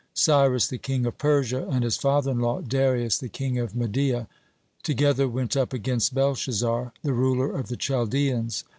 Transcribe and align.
Cyrus, 0.15 0.65
the 0.65 0.79
king 0.79 1.05
of 1.05 1.19
Persia, 1.19 1.67
and 1.69 1.83
his 1.83 1.95
father 1.95 2.31
in 2.31 2.39
law 2.39 2.61
Darius, 2.61 3.19
the 3.19 3.29
king 3.29 3.59
of 3.59 3.75
Media, 3.75 4.27
together 4.81 5.27
went 5.29 5.55
up 5.55 5.73
against 5.73 6.15
Belshazzar, 6.15 6.91
the 7.03 7.13
ruler 7.13 7.51
of 7.55 7.67
the 7.67 7.77
Chaldeans. 7.77 8.63